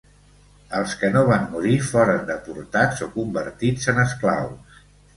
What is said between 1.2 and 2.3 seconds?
van morir foren